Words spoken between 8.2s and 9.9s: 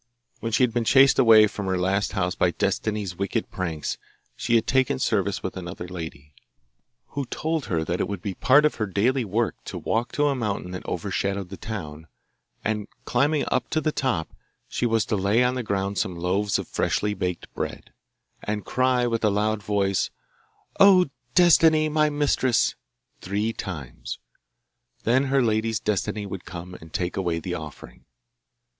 be part of her daily work to